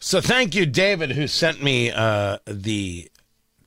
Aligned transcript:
So 0.00 0.20
thank 0.20 0.54
you, 0.54 0.64
David, 0.64 1.12
who 1.12 1.26
sent 1.26 1.62
me 1.62 1.90
uh, 1.90 2.38
the 2.46 3.10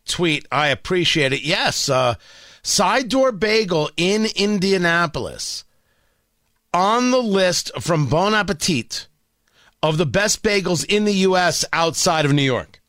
tweet. 0.06 0.48
I 0.52 0.68
appreciate 0.68 1.34
it. 1.34 1.42
Yes, 1.42 1.90
uh, 1.90 2.16
Side 2.64 3.10
Door 3.10 3.34
Bagel 3.34 3.90
in 3.98 4.28
Indianapolis 4.36 5.66
on 6.74 7.12
the 7.12 7.22
list 7.22 7.72
from 7.82 8.08
Bon 8.08 8.34
Appetit 8.34 9.08
of 9.84 9.98
the 9.98 10.06
best 10.06 10.44
bagels 10.44 10.86
in 10.86 11.06
the 11.06 11.14
U.S. 11.14 11.66
outside 11.74 12.24
of 12.24 12.34
New 12.34 12.44
York. 12.44 12.82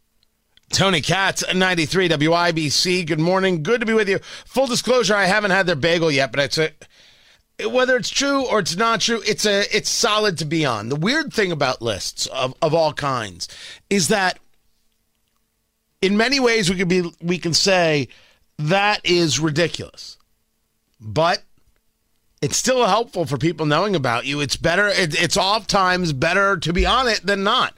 Tony 0.70 1.00
Katz, 1.00 1.44
93 1.52 2.08
WIBC. 2.08 3.06
Good 3.06 3.20
morning. 3.20 3.62
Good 3.62 3.80
to 3.80 3.86
be 3.86 3.92
with 3.92 4.08
you. 4.08 4.20
Full 4.46 4.66
disclosure, 4.66 5.14
I 5.14 5.24
haven't 5.24 5.50
had 5.50 5.66
their 5.66 5.76
bagel 5.76 6.10
yet, 6.10 6.32
but 6.32 6.40
it's 6.40 6.58
a 6.58 6.70
whether 7.60 7.96
it's 7.96 8.10
true 8.10 8.46
or 8.46 8.58
it's 8.58 8.76
not 8.76 9.00
true, 9.00 9.22
it's 9.26 9.46
a 9.46 9.64
it's 9.76 9.90
solid 9.90 10.38
to 10.38 10.44
be 10.44 10.64
on. 10.64 10.88
The 10.88 10.96
weird 10.96 11.32
thing 11.32 11.52
about 11.52 11.82
lists 11.82 12.26
of, 12.26 12.54
of 12.62 12.74
all 12.74 12.92
kinds 12.92 13.48
is 13.90 14.08
that 14.08 14.38
in 16.00 16.16
many 16.16 16.40
ways 16.40 16.68
we 16.68 16.76
could 16.76 16.88
be 16.88 17.10
we 17.20 17.38
can 17.38 17.54
say 17.54 18.08
that 18.58 19.00
is 19.04 19.38
ridiculous. 19.38 20.18
But 21.00 21.42
it's 22.40 22.56
still 22.56 22.86
helpful 22.86 23.24
for 23.24 23.38
people 23.38 23.66
knowing 23.66 23.94
about 23.94 24.26
you. 24.26 24.40
It's 24.40 24.56
better. 24.56 24.88
It, 24.88 25.20
it's 25.20 25.36
oft 25.36 25.70
times 25.70 26.12
better 26.12 26.56
to 26.58 26.72
be 26.72 26.86
on 26.86 27.08
it 27.08 27.20
than 27.24 27.44
not. 27.44 27.74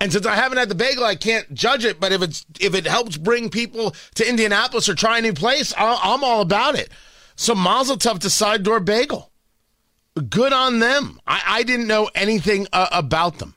And 0.00 0.12
since 0.12 0.26
I 0.26 0.34
haven't 0.34 0.58
had 0.58 0.68
the 0.68 0.74
bagel, 0.74 1.04
I 1.04 1.14
can't 1.14 1.52
judge 1.54 1.84
it. 1.84 2.00
But 2.00 2.12
if 2.12 2.22
it's 2.22 2.44
if 2.58 2.74
it 2.74 2.86
helps 2.86 3.16
bring 3.16 3.50
people 3.50 3.94
to 4.16 4.28
Indianapolis 4.28 4.88
or 4.88 4.94
try 4.94 5.18
a 5.18 5.22
new 5.22 5.32
place, 5.32 5.72
I'm 5.76 6.24
all 6.24 6.40
about 6.40 6.74
it. 6.74 6.90
So 7.42 7.56
Mazel 7.56 7.96
Tov 7.96 8.20
to 8.20 8.30
Side 8.30 8.62
Door 8.62 8.80
Bagel. 8.80 9.28
Good 10.28 10.52
on 10.52 10.78
them. 10.78 11.18
I, 11.26 11.42
I 11.44 11.62
didn't 11.64 11.88
know 11.88 12.08
anything 12.14 12.68
uh, 12.72 12.86
about 12.92 13.38
them. 13.38 13.56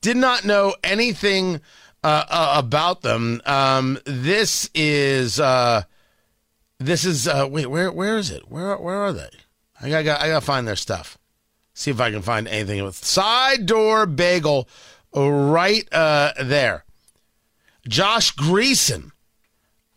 Did 0.00 0.16
not 0.16 0.44
know 0.44 0.76
anything 0.84 1.62
uh, 2.04 2.24
uh, 2.28 2.54
about 2.58 3.02
them. 3.02 3.42
Um, 3.44 3.98
this 4.04 4.70
is. 4.72 5.40
Uh, 5.40 5.82
this 6.78 7.04
is 7.04 7.26
uh 7.26 7.48
wait, 7.50 7.66
where 7.66 7.90
where 7.90 8.16
is 8.16 8.30
it? 8.30 8.48
Where 8.48 8.76
where 8.76 8.96
are 8.96 9.12
they? 9.12 9.28
I 9.82 9.90
got 9.90 10.20
I 10.20 10.28
got 10.28 10.40
to 10.40 10.46
find 10.46 10.66
their 10.66 10.76
stuff. 10.76 11.18
See 11.74 11.90
if 11.90 12.00
I 12.00 12.12
can 12.12 12.22
find 12.22 12.46
anything 12.46 12.82
with 12.84 12.94
side 12.94 13.66
door 13.66 14.06
bagel 14.06 14.68
right 15.12 15.86
uh 15.92 16.32
there. 16.40 16.84
Josh 17.86 18.34
Greason 18.34 19.10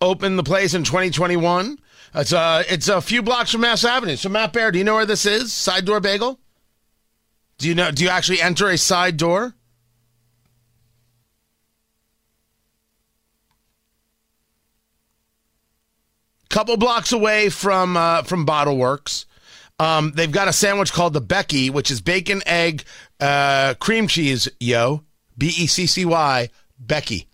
opened 0.02 0.38
the 0.38 0.44
place 0.44 0.74
in 0.74 0.84
2021. 0.84 1.78
It's 2.16 2.34
uh 2.34 2.64
it's 2.70 2.88
a 2.88 3.02
few 3.02 3.22
blocks 3.22 3.52
from 3.52 3.62
Mass 3.62 3.84
Avenue. 3.84 4.16
So 4.16 4.30
Matt 4.30 4.54
Bear, 4.54 4.72
do 4.72 4.78
you 4.78 4.84
know 4.84 4.96
where 4.96 5.06
this 5.06 5.26
is? 5.26 5.52
Side 5.52 5.86
door 5.86 6.00
bagel? 6.00 6.40
Do 7.58 7.68
you 7.68 7.76
know 7.76 7.92
do 7.92 8.04
you 8.04 8.10
actually 8.10 8.42
enter 8.42 8.70
a 8.70 8.78
side 8.78 9.18
door? 9.18 9.56
couple 16.54 16.78
blocks 16.78 17.12
away 17.12 17.50
from 17.50 17.98
uh, 17.98 18.22
from 18.22 18.46
Bottle 18.46 18.78
Works. 18.78 19.26
Um, 19.80 20.12
they've 20.16 20.32
got 20.32 20.48
a 20.48 20.54
sandwich 20.54 20.94
called 20.94 21.14
the 21.14 21.22
Becky, 21.22 21.72
which 21.72 21.90
is 21.90 22.00
bacon, 22.00 22.44
egg, 22.46 22.84
uh, 23.20 23.74
cream 23.80 24.08
cheese, 24.08 24.48
yo, 24.60 25.04
B 25.36 25.48
E 25.48 25.66
C 25.66 25.88
C 25.88 26.06
Y, 26.06 26.50
Becky. 26.78 27.28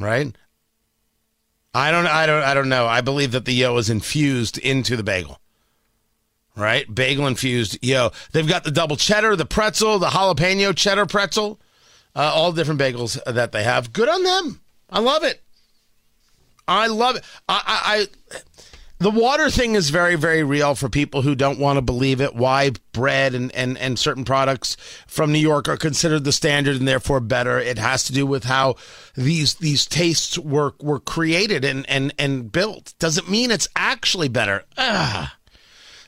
Right? 0.00 0.34
I 1.76 1.90
don't, 1.90 2.06
I 2.06 2.24
don't, 2.24 2.42
I 2.42 2.54
don't 2.54 2.70
know. 2.70 2.86
I 2.86 3.02
believe 3.02 3.32
that 3.32 3.44
the 3.44 3.52
yo 3.52 3.76
is 3.76 3.90
infused 3.90 4.56
into 4.56 4.96
the 4.96 5.02
bagel. 5.02 5.38
Right? 6.56 6.92
Bagel 6.92 7.26
infused 7.26 7.78
yo. 7.82 8.12
They've 8.32 8.48
got 8.48 8.64
the 8.64 8.70
double 8.70 8.96
cheddar, 8.96 9.36
the 9.36 9.44
pretzel, 9.44 9.98
the 9.98 10.06
jalapeno 10.06 10.74
cheddar 10.74 11.04
pretzel, 11.04 11.60
uh, 12.14 12.32
all 12.34 12.52
different 12.52 12.80
bagels 12.80 13.22
that 13.26 13.52
they 13.52 13.62
have. 13.62 13.92
Good 13.92 14.08
on 14.08 14.22
them. 14.22 14.62
I 14.88 15.00
love 15.00 15.22
it. 15.22 15.42
I 16.66 16.86
love 16.86 17.16
it. 17.16 17.24
I, 17.46 17.62
I, 17.66 18.36
I, 18.36 18.38
the 18.98 19.10
water 19.10 19.50
thing 19.50 19.74
is 19.74 19.90
very, 19.90 20.16
very 20.16 20.42
real 20.42 20.74
for 20.74 20.88
people 20.88 21.22
who 21.22 21.34
don't 21.34 21.58
want 21.58 21.76
to 21.76 21.82
believe 21.82 22.20
it. 22.20 22.34
Why 22.34 22.70
bread 22.92 23.34
and, 23.34 23.54
and, 23.54 23.76
and 23.76 23.98
certain 23.98 24.24
products 24.24 24.76
from 25.06 25.32
New 25.32 25.38
York 25.38 25.68
are 25.68 25.76
considered 25.76 26.24
the 26.24 26.32
standard 26.32 26.76
and 26.76 26.88
therefore 26.88 27.20
better. 27.20 27.58
It 27.58 27.78
has 27.78 28.04
to 28.04 28.12
do 28.12 28.24
with 28.26 28.44
how 28.44 28.76
these 29.14 29.54
these 29.54 29.84
tastes 29.84 30.38
were 30.38 30.74
were 30.80 31.00
created 31.00 31.64
and, 31.64 31.88
and, 31.90 32.14
and 32.18 32.50
built. 32.50 32.94
Doesn't 32.98 33.30
mean 33.30 33.50
it's 33.50 33.68
actually 33.76 34.28
better. 34.28 34.64
Ah, 34.78 35.36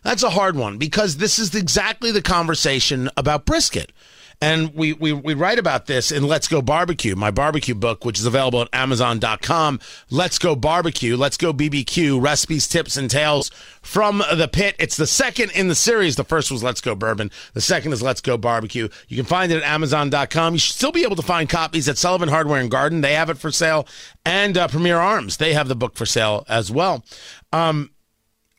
that's 0.03 0.22
a 0.22 0.31
hard 0.31 0.56
one 0.56 0.78
because 0.78 1.19
this 1.19 1.38
is 1.38 1.54
exactly 1.54 2.10
the 2.10 2.22
conversation 2.22 3.10
about 3.16 3.44
brisket. 3.44 3.93
And 4.41 4.72
we, 4.75 4.93
we, 4.93 5.12
we 5.12 5.34
write 5.34 5.59
about 5.59 5.87
this 5.87 6.12
in 6.12 6.22
Let's 6.22 6.47
Go 6.47 6.62
Barbecue, 6.62 7.16
my 7.16 7.32
barbecue 7.32 7.75
book, 7.75 8.04
which 8.04 8.21
is 8.21 8.25
available 8.25 8.62
at 8.62 8.69
Amazon.com. 8.72 9.81
Let's 10.10 10.38
Go 10.38 10.54
Barbecue, 10.54 11.16
Let's 11.16 11.37
Go 11.37 11.53
BBQ, 11.53 12.22
recipes, 12.22 12.69
tips, 12.69 12.97
and 12.97 13.10
tales 13.10 13.50
from 13.82 14.22
the 14.32 14.47
pit. 14.47 14.77
It's 14.78 14.97
the 14.97 15.09
second 15.09 15.50
in 15.56 15.66
the 15.66 15.75
series. 15.75 16.15
The 16.15 16.22
first 16.22 16.53
was 16.53 16.62
Let's 16.62 16.81
Go 16.81 16.94
Bourbon. 16.94 17.32
The 17.54 17.60
second 17.60 17.93
is 17.93 18.00
Let's 18.00 18.21
Go 18.21 18.37
Barbecue. 18.37 18.88
You 19.09 19.16
can 19.16 19.27
find 19.27 19.50
it 19.50 19.56
at 19.56 19.65
Amazon.com. 19.65 20.53
You 20.53 20.60
should 20.60 20.77
still 20.77 20.93
be 20.93 21.03
able 21.03 21.16
to 21.16 21.22
find 21.22 21.48
copies 21.48 21.88
at 21.88 21.98
Sullivan 21.98 22.28
Hardware 22.28 22.60
and 22.60 22.71
Garden. 22.71 23.00
They 23.00 23.15
have 23.15 23.31
it 23.31 23.38
for 23.38 23.50
sale. 23.50 23.88
And 24.25 24.56
uh, 24.56 24.69
Premier 24.69 24.98
Arms, 24.98 25.38
they 25.38 25.53
have 25.54 25.66
the 25.66 25.75
book 25.75 25.97
for 25.97 26.06
sale 26.06 26.44
as 26.48 26.71
well. 26.71 27.04
Um, 27.53 27.91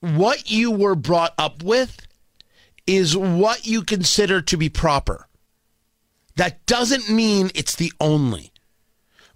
what 0.02 0.52
you 0.52 0.72
were 0.72 0.96
brought 0.96 1.34
up 1.38 1.64
with 1.64 2.06
is 2.86 3.16
what 3.16 3.66
you 3.66 3.82
consider 3.82 4.42
to 4.42 4.58
be 4.58 4.68
proper. 4.68 5.29
That 6.40 6.66
doesn't 6.68 7.10
mean 7.10 7.52
it's 7.54 7.76
the 7.76 7.92
only. 8.00 8.54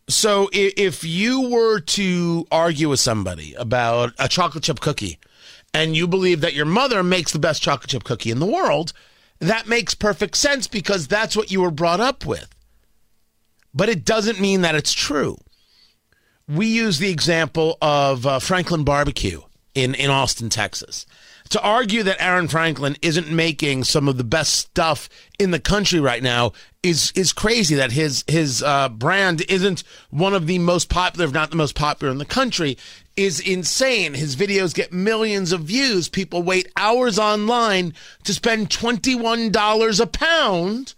So 0.07 0.49
if 0.53 1.03
you 1.03 1.49
were 1.49 1.81
to 1.81 2.47
argue 2.49 2.87
with 2.87 3.01
somebody 3.01 3.53
about 3.55 4.13
a 4.17 4.29
chocolate 4.29 4.63
chip 4.63 4.79
cookie 4.79 5.19
and 5.73 5.97
you 5.97 6.07
believe 6.07 6.39
that 6.39 6.53
your 6.53 6.65
mother 6.65 7.03
makes 7.03 7.33
the 7.33 7.39
best 7.39 7.61
chocolate 7.61 7.89
chip 7.89 8.05
cookie 8.05 8.31
in 8.31 8.39
the 8.39 8.45
world, 8.45 8.93
that 9.39 9.67
makes 9.67 9.93
perfect 9.93 10.37
sense 10.37 10.65
because 10.69 11.09
that's 11.09 11.35
what 11.35 11.51
you 11.51 11.61
were 11.61 11.71
brought 11.71 11.99
up 11.99 12.25
with. 12.25 12.47
But 13.73 13.89
it 13.89 14.05
doesn't 14.05 14.39
mean 14.39 14.61
that 14.61 14.75
it's 14.75 14.93
true. 14.93 15.35
We 16.47 16.67
use 16.67 16.99
the 16.99 17.11
example 17.11 17.77
of 17.81 18.25
uh, 18.25 18.39
Franklin 18.39 18.85
Barbecue 18.85 19.41
in, 19.75 19.93
in 19.93 20.09
Austin, 20.09 20.47
Texas 20.47 21.05
to 21.49 21.61
argue 21.61 22.03
that 22.03 22.21
Aaron 22.21 22.47
Franklin 22.47 22.97
isn't 23.01 23.29
making 23.29 23.83
some 23.83 24.07
of 24.07 24.17
the 24.17 24.23
best 24.23 24.53
stuff 24.53 25.09
in 25.37 25.51
the 25.51 25.59
country 25.59 25.99
right 25.99 26.23
now 26.23 26.53
is 26.81 27.11
is 27.15 27.33
crazy. 27.33 27.75
That 27.75 27.91
his 27.91 28.23
his 28.27 28.63
uh, 28.63 28.89
brand 28.89 29.41
isn't 29.49 29.83
one 30.09 30.33
of 30.33 30.47
the 30.47 30.59
most 30.59 30.89
popular, 30.89 31.25
if 31.25 31.33
not 31.33 31.49
the 31.49 31.55
most 31.55 31.75
popular 31.75 32.11
in 32.11 32.17
the 32.17 32.25
country, 32.25 32.77
is 33.15 33.39
insane. 33.39 34.13
His 34.13 34.35
videos 34.35 34.73
get 34.73 34.91
millions 34.91 35.51
of 35.51 35.61
views. 35.61 36.09
People 36.09 36.43
wait 36.43 36.67
hours 36.75 37.19
online 37.19 37.93
to 38.23 38.33
spend 38.33 38.71
twenty 38.71 39.15
one 39.15 39.51
dollars 39.51 39.99
a 39.99 40.07
pound 40.07 40.93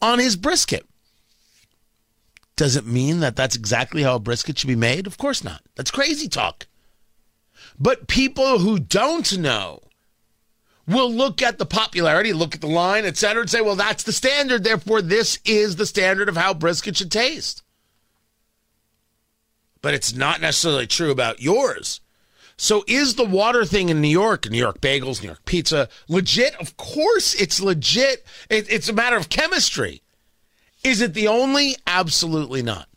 on 0.00 0.18
his 0.18 0.36
brisket. 0.36 0.86
Does 2.56 2.76
it 2.76 2.86
mean 2.86 3.20
that 3.20 3.36
that's 3.36 3.56
exactly 3.56 4.02
how 4.02 4.16
a 4.16 4.20
brisket 4.20 4.58
should 4.58 4.68
be 4.68 4.76
made? 4.76 5.06
Of 5.06 5.16
course 5.16 5.42
not. 5.42 5.62
That's 5.74 5.90
crazy 5.90 6.28
talk. 6.28 6.66
But 7.78 8.08
people 8.08 8.58
who 8.58 8.78
don't 8.78 9.38
know 9.38 9.80
will 10.86 11.12
look 11.12 11.42
at 11.42 11.58
the 11.58 11.66
popularity, 11.66 12.32
look 12.32 12.54
at 12.54 12.60
the 12.60 12.66
line, 12.66 13.04
et 13.04 13.16
cetera, 13.16 13.42
and 13.42 13.50
say, 13.50 13.60
well, 13.60 13.76
that's 13.76 14.02
the 14.02 14.12
standard. 14.12 14.64
Therefore, 14.64 15.02
this 15.02 15.38
is 15.44 15.76
the 15.76 15.86
standard 15.86 16.28
of 16.28 16.36
how 16.36 16.54
brisket 16.54 16.96
should 16.96 17.12
taste. 17.12 17.62
But 19.80 19.94
it's 19.94 20.14
not 20.14 20.40
necessarily 20.40 20.86
true 20.86 21.10
about 21.10 21.40
yours. 21.40 22.00
So 22.56 22.84
is 22.86 23.14
the 23.14 23.24
water 23.24 23.64
thing 23.64 23.88
in 23.88 24.00
New 24.00 24.08
York, 24.08 24.48
New 24.48 24.58
York 24.58 24.80
bagels, 24.80 25.20
New 25.20 25.28
York 25.28 25.44
pizza, 25.44 25.88
legit? 26.08 26.54
Of 26.60 26.76
course 26.76 27.34
it's 27.34 27.60
legit. 27.60 28.24
It, 28.48 28.70
it's 28.70 28.88
a 28.88 28.92
matter 28.92 29.16
of 29.16 29.28
chemistry. 29.28 30.02
Is 30.84 31.00
it 31.00 31.14
the 31.14 31.28
only? 31.28 31.76
Absolutely 31.86 32.62
not. 32.62 32.88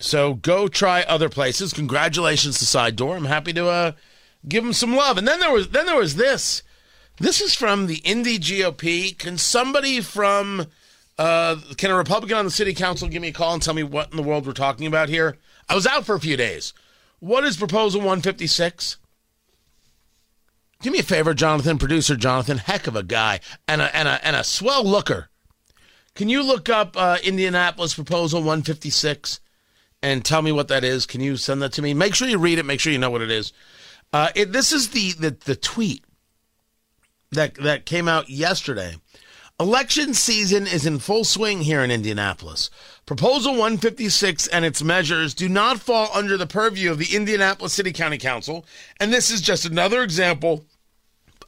So 0.00 0.34
go 0.34 0.66
try 0.66 1.02
other 1.02 1.28
places. 1.28 1.72
Congratulations 1.72 2.58
to 2.58 2.66
Side 2.66 2.96
Door. 2.96 3.16
I'm 3.16 3.24
happy 3.26 3.52
to 3.52 3.68
uh, 3.68 3.92
give 4.46 4.64
them 4.64 4.72
some 4.72 4.94
love. 4.94 5.18
And 5.18 5.26
then 5.26 5.40
there 5.40 5.52
was 5.52 5.68
then 5.68 5.86
there 5.86 5.98
was 5.98 6.16
this. 6.16 6.62
This 7.18 7.40
is 7.40 7.54
from 7.54 7.86
the 7.86 7.98
Indy 7.98 8.38
GOP. 8.38 9.16
Can 9.16 9.38
somebody 9.38 10.00
from, 10.00 10.66
uh, 11.18 11.56
can 11.76 11.90
a 11.90 11.96
Republican 11.96 12.38
on 12.38 12.44
the 12.46 12.50
city 12.50 12.72
council 12.74 13.08
give 13.08 13.22
me 13.22 13.28
a 13.28 13.32
call 13.32 13.54
and 13.54 13.62
tell 13.62 13.74
me 13.74 13.82
what 13.82 14.10
in 14.10 14.16
the 14.16 14.22
world 14.22 14.46
we're 14.46 14.52
talking 14.52 14.86
about 14.86 15.08
here? 15.08 15.36
I 15.68 15.74
was 15.74 15.86
out 15.86 16.04
for 16.04 16.14
a 16.14 16.20
few 16.20 16.36
days. 16.36 16.72
What 17.20 17.44
is 17.44 17.56
Proposal 17.56 18.00
156? 18.00 18.96
Do 20.80 20.90
me 20.90 20.98
a 20.98 21.04
favor, 21.04 21.32
Jonathan, 21.32 21.78
producer 21.78 22.16
Jonathan, 22.16 22.58
heck 22.58 22.88
of 22.88 22.96
a 22.96 23.04
guy 23.04 23.38
and 23.68 23.80
a, 23.80 23.94
and 23.96 24.08
a, 24.08 24.26
and 24.26 24.34
a 24.34 24.42
swell 24.42 24.84
looker. 24.84 25.28
Can 26.16 26.28
you 26.28 26.42
look 26.42 26.68
up 26.68 26.96
uh, 26.96 27.18
Indianapolis 27.22 27.94
Proposal 27.94 28.40
156 28.40 29.38
and 30.02 30.24
tell 30.24 30.42
me 30.42 30.50
what 30.50 30.66
that 30.68 30.82
is? 30.82 31.06
Can 31.06 31.20
you 31.20 31.36
send 31.36 31.62
that 31.62 31.72
to 31.74 31.82
me? 31.82 31.94
Make 31.94 32.16
sure 32.16 32.26
you 32.26 32.38
read 32.38 32.58
it. 32.58 32.66
Make 32.66 32.80
sure 32.80 32.92
you 32.92 32.98
know 32.98 33.10
what 33.10 33.22
it 33.22 33.30
is. 33.30 33.52
Uh, 34.12 34.28
it, 34.34 34.52
this 34.52 34.72
is 34.72 34.90
the, 34.90 35.12
the, 35.12 35.30
the 35.44 35.56
tweet 35.56 36.04
that, 37.30 37.54
that 37.54 37.86
came 37.86 38.08
out 38.08 38.28
yesterday. 38.28 38.96
Election 39.58 40.12
season 40.12 40.66
is 40.66 40.86
in 40.86 40.98
full 40.98 41.24
swing 41.24 41.60
here 41.60 41.84
in 41.84 41.90
Indianapolis. 41.90 42.68
Proposal 43.06 43.52
156 43.52 44.48
and 44.48 44.64
its 44.64 44.82
measures 44.82 45.34
do 45.34 45.48
not 45.48 45.78
fall 45.78 46.08
under 46.14 46.36
the 46.36 46.46
purview 46.46 46.90
of 46.90 46.98
the 46.98 47.14
Indianapolis 47.14 47.72
City 47.72 47.92
County 47.92 48.18
Council, 48.18 48.66
and 48.98 49.12
this 49.12 49.30
is 49.30 49.40
just 49.40 49.64
another 49.64 50.02
example 50.02 50.64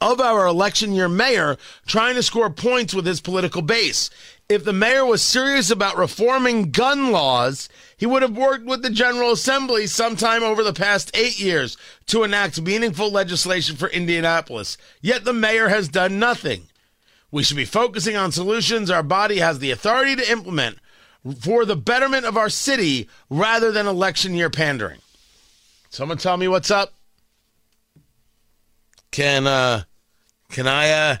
of 0.01 0.19
our 0.19 0.45
election 0.45 0.93
year 0.93 1.09
mayor 1.09 1.57
trying 1.85 2.15
to 2.15 2.23
score 2.23 2.49
points 2.49 2.93
with 2.93 3.05
his 3.05 3.21
political 3.21 3.61
base. 3.61 4.09
If 4.47 4.63
the 4.63 4.73
mayor 4.73 5.03
was 5.03 5.23
serious 5.23 5.71
about 5.71 5.97
reforming 5.97 6.69
gun 6.69 7.11
laws, 7.11 7.67
he 7.97 8.05
would 8.05 8.21
have 8.21 8.37
worked 8.37 8.65
with 8.65 8.83
the 8.83 8.91
General 8.91 9.31
Assembly 9.31 9.87
sometime 9.87 10.43
over 10.43 10.63
the 10.63 10.73
past 10.73 11.09
eight 11.15 11.39
years 11.39 11.77
to 12.07 12.23
enact 12.23 12.61
meaningful 12.61 13.11
legislation 13.11 13.75
for 13.75 13.89
Indianapolis. 13.89 14.77
Yet 15.01 15.23
the 15.23 15.33
mayor 15.33 15.69
has 15.69 15.87
done 15.87 16.19
nothing. 16.19 16.67
We 17.31 17.41
should 17.41 17.57
be 17.57 17.65
focusing 17.65 18.15
on 18.15 18.31
solutions 18.31 18.91
our 18.91 19.01
body 19.01 19.39
has 19.39 19.57
the 19.59 19.71
authority 19.71 20.15
to 20.15 20.31
implement 20.31 20.77
for 21.39 21.65
the 21.65 21.75
betterment 21.75 22.25
of 22.25 22.37
our 22.37 22.49
city 22.49 23.09
rather 23.31 23.71
than 23.71 23.87
election 23.87 24.35
year 24.35 24.51
pandering. 24.51 24.99
Someone 25.89 26.17
tell 26.19 26.37
me 26.37 26.47
what's 26.47 26.69
up. 26.69 26.93
Can 29.11 29.47
uh 29.47 29.83
can 30.49 30.67
I 30.67 30.89
uh 30.91 31.17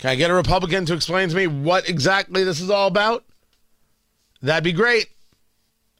can 0.00 0.10
I 0.10 0.14
get 0.14 0.30
a 0.30 0.34
Republican 0.34 0.86
to 0.86 0.94
explain 0.94 1.28
to 1.28 1.36
me 1.36 1.46
what 1.46 1.88
exactly 1.88 2.42
this 2.42 2.60
is 2.60 2.70
all 2.70 2.88
about? 2.88 3.22
That'd 4.40 4.64
be 4.64 4.72
great. 4.72 5.08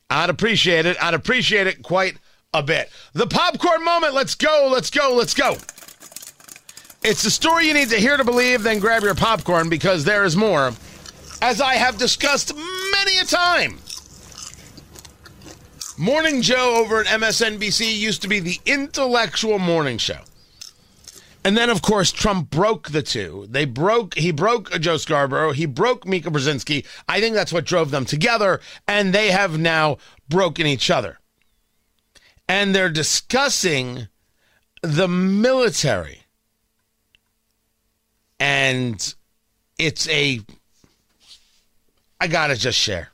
I'd 0.08 0.30
appreciate 0.30 0.86
it. 0.86 0.96
I'd 1.02 1.12
appreciate 1.12 1.66
it 1.66 1.82
quite 1.82 2.16
a 2.54 2.62
bit. 2.62 2.88
The 3.12 3.26
popcorn 3.26 3.84
moment. 3.84 4.14
Let's 4.14 4.34
go. 4.34 4.70
Let's 4.72 4.88
go. 4.88 5.14
Let's 5.14 5.34
go. 5.34 5.52
It's 7.02 7.22
the 7.22 7.30
story 7.30 7.66
you 7.66 7.74
need 7.74 7.90
to 7.90 7.96
hear 7.96 8.16
to 8.16 8.24
believe, 8.24 8.62
then 8.62 8.78
grab 8.78 9.02
your 9.02 9.14
popcorn 9.14 9.68
because 9.68 10.04
there 10.04 10.24
is 10.24 10.36
more. 10.36 10.72
As 11.42 11.60
I 11.60 11.74
have 11.74 11.98
discussed 11.98 12.54
many 12.54 13.18
a 13.18 13.24
time. 13.24 13.78
Morning 15.98 16.40
Joe 16.40 16.76
over 16.82 17.00
at 17.00 17.06
MSNBC 17.06 17.98
used 17.98 18.22
to 18.22 18.28
be 18.28 18.40
the 18.40 18.58
intellectual 18.64 19.58
morning 19.58 19.98
show. 19.98 20.20
And 21.42 21.56
then, 21.56 21.70
of 21.70 21.80
course, 21.80 22.12
Trump 22.12 22.50
broke 22.50 22.90
the 22.90 23.02
two. 23.02 23.46
They 23.48 23.64
broke, 23.64 24.14
he 24.14 24.30
broke 24.30 24.70
Joe 24.78 24.98
Scarborough. 24.98 25.52
He 25.52 25.64
broke 25.64 26.06
Mika 26.06 26.30
Brzezinski. 26.30 26.86
I 27.08 27.20
think 27.20 27.34
that's 27.34 27.52
what 27.52 27.64
drove 27.64 27.90
them 27.90 28.04
together. 28.04 28.60
And 28.86 29.14
they 29.14 29.30
have 29.30 29.58
now 29.58 29.96
broken 30.28 30.66
each 30.66 30.90
other. 30.90 31.18
And 32.46 32.74
they're 32.74 32.90
discussing 32.90 34.08
the 34.82 35.08
military. 35.08 36.24
And 38.38 39.14
it's 39.78 40.08
a, 40.08 40.40
I 42.20 42.26
got 42.26 42.48
to 42.48 42.56
just 42.56 42.78
share 42.78 43.12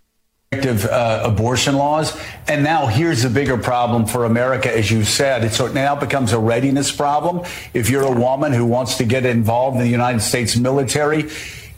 uh, 0.53 1.23
abortion 1.25 1.77
laws. 1.77 2.17
And 2.47 2.63
now 2.63 2.87
here's 2.87 3.23
the 3.23 3.31
bigger 3.31 3.59
problem 3.59 4.07
for 4.07 4.25
America, 4.25 4.75
as 4.75 4.91
you 4.91 5.03
said. 5.05 5.45
It 5.45 5.75
now 5.75 5.97
becomes 5.97 6.33
a 6.33 6.39
readiness 6.39 6.93
problem. 6.93 7.45
If 7.75 7.91
you're 7.91 8.05
a 8.05 8.13
woman 8.13 8.53
who 8.53 8.65
wants 8.65 8.97
to 8.99 9.05
get 9.05 9.27
involved 9.27 9.77
in 9.77 9.83
the 9.83 9.91
United 9.91 10.21
States 10.21 10.57
military, 10.57 11.31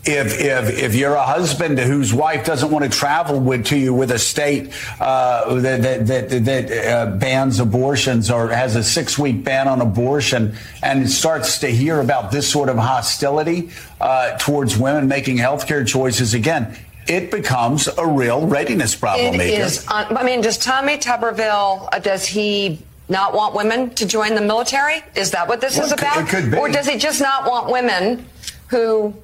if 0.05 0.41
if 0.41 0.79
if 0.79 0.95
you're 0.95 1.15
a 1.15 1.27
husband 1.27 1.79
whose 1.79 2.15
wife 2.15 2.47
doesn't 2.47 2.71
want 2.71 2.85
to 2.85 2.91
travel 2.91 3.41
with 3.41 3.67
to 3.67 3.77
you 3.77 3.93
with 3.93 4.11
a 4.11 4.19
state 4.19 4.73
uh, 5.01 5.55
that 5.57 5.83
that 5.83 6.07
that, 6.07 6.45
that 6.45 6.87
uh, 6.87 7.17
bans 7.17 7.61
abortions 7.61 8.31
or 8.31 8.49
has 8.49 8.77
a 8.77 8.83
six 8.83 9.19
week 9.19 9.45
ban 9.45 9.67
on 9.67 9.81
abortion 9.81 10.55
and 10.83 11.11
starts 11.11 11.59
to 11.59 11.69
hear 11.69 12.01
about 12.01 12.31
this 12.31 12.49
sort 12.49 12.69
of 12.69 12.77
hostility 12.77 13.71
uh, 14.01 14.39
towards 14.39 14.79
women 14.79 15.09
making 15.09 15.37
healthcare 15.37 15.87
choices 15.87 16.33
again, 16.33 16.77
it 17.09 17.31
becomes 17.31 17.89
a 17.89 18.07
real 18.07 18.47
readiness 18.47 18.95
problem. 18.95 19.35
It 19.35 19.41
is. 19.41 19.85
I 19.89 20.23
mean, 20.23 20.41
does 20.41 20.59
Tommy 20.59 20.99
Tuberville, 20.99 21.89
uh, 21.93 21.99
does 21.99 22.27
he 22.27 22.79
not 23.09 23.33
want 23.33 23.55
women 23.55 23.91
to 23.95 24.07
join 24.07 24.35
the 24.35 24.41
military? 24.41 25.03
Is 25.15 25.31
that 25.31 25.49
what 25.49 25.61
this 25.61 25.77
well, 25.77 25.87
is 25.87 25.93
about? 25.93 26.19
It 26.19 26.29
could 26.29 26.51
be. 26.51 26.57
Or 26.59 26.69
does 26.69 26.87
he 26.87 26.99
just 26.99 27.21
not 27.21 27.49
want 27.49 27.71
women 27.73 28.27
who 28.69 29.15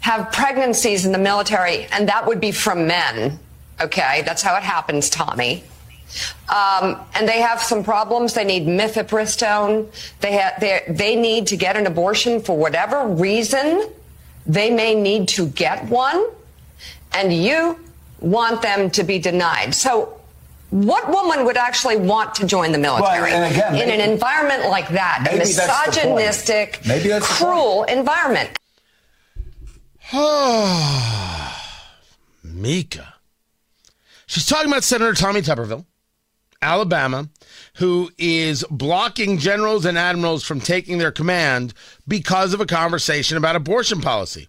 have 0.00 0.30
pregnancies 0.30 1.06
in 1.06 1.12
the 1.12 1.18
military, 1.18 1.86
and 1.86 2.08
that 2.08 2.26
would 2.26 2.40
be 2.40 2.52
from 2.52 2.86
men? 2.86 3.38
Okay, 3.80 4.22
that's 4.24 4.42
how 4.42 4.56
it 4.56 4.62
happens, 4.62 5.10
Tommy. 5.10 5.64
Um, 6.48 7.00
and 7.14 7.28
they 7.28 7.40
have 7.40 7.60
some 7.60 7.82
problems. 7.82 8.34
They 8.34 8.44
need 8.44 8.66
mifepristone. 8.66 9.88
They, 10.20 10.38
ha- 10.38 10.54
they, 10.60 10.82
they 10.88 11.16
need 11.16 11.48
to 11.48 11.56
get 11.56 11.76
an 11.76 11.86
abortion 11.86 12.40
for 12.40 12.56
whatever 12.56 13.06
reason. 13.06 13.88
They 14.46 14.70
may 14.70 14.94
need 14.94 15.28
to 15.28 15.48
get 15.48 15.84
one 15.86 16.26
and 17.16 17.32
you 17.32 17.78
want 18.20 18.62
them 18.62 18.90
to 18.90 19.04
be 19.04 19.18
denied. 19.18 19.74
So 19.74 20.20
what 20.70 21.08
woman 21.10 21.44
would 21.46 21.56
actually 21.56 21.96
want 21.96 22.34
to 22.36 22.46
join 22.46 22.72
the 22.72 22.78
military 22.78 23.30
well, 23.30 23.50
again, 23.50 23.74
in 23.76 23.88
an 24.00 24.10
environment 24.10 24.68
like 24.68 24.88
that, 24.88 25.28
a 25.32 25.36
misogynistic, 25.36 26.80
maybe 26.86 27.10
cruel 27.20 27.84
environment? 27.84 28.58
Mika. 32.44 33.14
She's 34.26 34.46
talking 34.46 34.70
about 34.70 34.84
Senator 34.84 35.14
Tommy 35.14 35.40
Tuberville, 35.40 35.84
Alabama, 36.60 37.28
who 37.76 38.10
is 38.18 38.64
blocking 38.70 39.38
generals 39.38 39.84
and 39.84 39.96
admirals 39.96 40.42
from 40.44 40.60
taking 40.60 40.98
their 40.98 41.12
command 41.12 41.74
because 42.08 42.52
of 42.54 42.60
a 42.60 42.66
conversation 42.66 43.36
about 43.36 43.56
abortion 43.56 44.00
policy. 44.00 44.48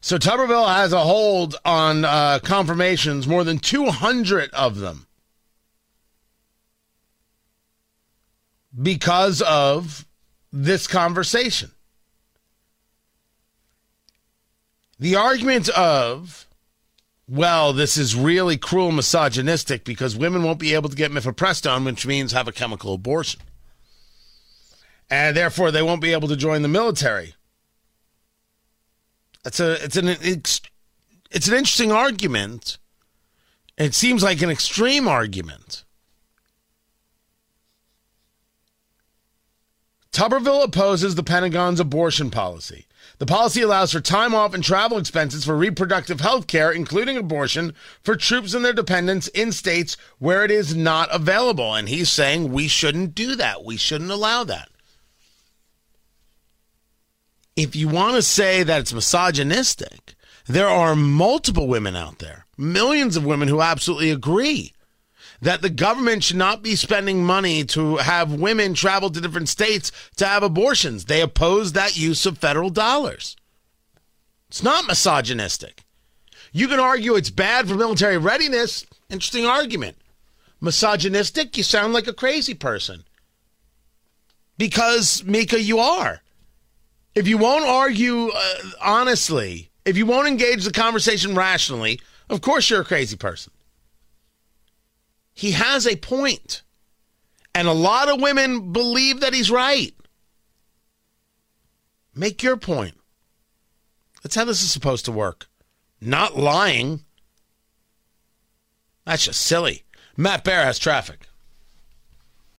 So 0.00 0.16
Tuberville 0.16 0.74
has 0.74 0.92
a 0.92 1.00
hold 1.00 1.56
on 1.64 2.04
uh, 2.04 2.38
confirmations, 2.42 3.28
more 3.28 3.44
than 3.44 3.58
200 3.58 4.50
of 4.50 4.78
them, 4.78 5.06
because 8.80 9.42
of 9.42 10.06
this 10.50 10.86
conversation. 10.86 11.72
The 14.98 15.16
argument 15.16 15.68
of, 15.70 16.46
well, 17.28 17.72
this 17.72 17.96
is 17.96 18.14
really 18.14 18.56
cruel, 18.56 18.92
misogynistic 18.92 19.84
because 19.84 20.16
women 20.16 20.42
won't 20.42 20.58
be 20.58 20.74
able 20.74 20.88
to 20.88 20.96
get 20.96 21.10
mifepristone, 21.10 21.84
which 21.84 22.06
means 22.06 22.32
have 22.32 22.48
a 22.48 22.52
chemical 22.52 22.94
abortion. 22.94 23.40
And 25.10 25.36
therefore, 25.36 25.70
they 25.70 25.82
won't 25.82 26.02
be 26.02 26.12
able 26.12 26.28
to 26.28 26.36
join 26.36 26.62
the 26.62 26.68
military. 26.68 27.34
It's 29.44 29.60
a 29.60 29.82
it's 29.82 29.96
an 29.96 30.08
it's, 30.08 30.60
an 31.48 31.54
interesting 31.54 31.92
argument. 31.92 32.78
It 33.78 33.94
seems 33.94 34.22
like 34.22 34.42
an 34.42 34.50
extreme 34.50 35.08
argument. 35.08 35.84
Tuberville 40.12 40.64
opposes 40.64 41.14
the 41.14 41.22
Pentagon's 41.22 41.80
abortion 41.80 42.30
policy. 42.30 42.86
The 43.18 43.26
policy 43.26 43.62
allows 43.62 43.92
for 43.92 44.00
time 44.00 44.34
off 44.34 44.52
and 44.52 44.62
travel 44.62 44.98
expenses 44.98 45.44
for 45.44 45.56
reproductive 45.56 46.20
health 46.20 46.46
care, 46.46 46.72
including 46.72 47.16
abortion, 47.16 47.74
for 48.02 48.16
troops 48.16 48.52
and 48.52 48.64
their 48.64 48.72
dependents 48.72 49.28
in 49.28 49.52
states 49.52 49.96
where 50.18 50.44
it 50.44 50.50
is 50.50 50.74
not 50.74 51.08
available. 51.12 51.74
And 51.74 51.88
he's 51.88 52.10
saying 52.10 52.52
we 52.52 52.66
shouldn't 52.66 53.14
do 53.14 53.36
that. 53.36 53.64
We 53.64 53.76
shouldn't 53.76 54.10
allow 54.10 54.44
that 54.44 54.68
if 57.56 57.76
you 57.76 57.88
want 57.88 58.16
to 58.16 58.22
say 58.22 58.62
that 58.62 58.80
it's 58.80 58.92
misogynistic, 58.92 60.14
there 60.46 60.68
are 60.68 60.96
multiple 60.96 61.68
women 61.68 61.96
out 61.96 62.18
there, 62.18 62.46
millions 62.56 63.16
of 63.16 63.24
women 63.24 63.48
who 63.48 63.60
absolutely 63.60 64.10
agree 64.10 64.72
that 65.42 65.62
the 65.62 65.70
government 65.70 66.22
should 66.22 66.36
not 66.36 66.62
be 66.62 66.76
spending 66.76 67.24
money 67.24 67.64
to 67.64 67.96
have 67.96 68.32
women 68.32 68.74
travel 68.74 69.10
to 69.10 69.20
different 69.20 69.48
states 69.48 69.90
to 70.16 70.26
have 70.26 70.42
abortions. 70.42 71.06
They 71.06 71.22
oppose 71.22 71.72
that 71.72 71.96
use 71.96 72.26
of 72.26 72.38
federal 72.38 72.70
dollars. 72.70 73.36
It's 74.48 74.62
not 74.62 74.86
misogynistic. 74.86 75.84
You 76.52 76.68
can 76.68 76.80
argue 76.80 77.14
it's 77.14 77.30
bad 77.30 77.68
for 77.68 77.74
military 77.74 78.18
readiness. 78.18 78.84
Interesting 79.08 79.46
argument. 79.46 79.96
Misogynistic, 80.60 81.56
you 81.56 81.62
sound 81.62 81.92
like 81.92 82.06
a 82.06 82.12
crazy 82.12 82.54
person. 82.54 83.04
Because, 84.58 85.24
Mika, 85.24 85.60
you 85.60 85.78
are. 85.78 86.20
If 87.14 87.26
you 87.26 87.38
won't 87.38 87.64
argue 87.64 88.28
uh, 88.28 88.54
honestly, 88.80 89.70
if 89.84 89.96
you 89.96 90.06
won't 90.06 90.28
engage 90.28 90.64
the 90.64 90.72
conversation 90.72 91.34
rationally, 91.34 92.00
of 92.28 92.40
course 92.40 92.70
you're 92.70 92.82
a 92.82 92.84
crazy 92.84 93.16
person. 93.16 93.52
He 95.34 95.52
has 95.52 95.86
a 95.86 95.96
point. 95.96 96.62
And 97.54 97.66
a 97.66 97.72
lot 97.72 98.08
of 98.08 98.20
women 98.20 98.72
believe 98.72 99.20
that 99.20 99.34
he's 99.34 99.50
right. 99.50 99.92
Make 102.14 102.42
your 102.42 102.56
point. 102.56 102.94
That's 104.22 104.34
how 104.34 104.44
this 104.44 104.62
is 104.62 104.70
supposed 104.70 105.04
to 105.06 105.12
work. 105.12 105.48
Not 106.00 106.36
lying. 106.36 107.04
That's 109.04 109.24
just 109.24 109.40
silly. 109.40 109.84
Matt 110.16 110.44
Bear 110.44 110.64
has 110.64 110.78
traffic. 110.78 111.26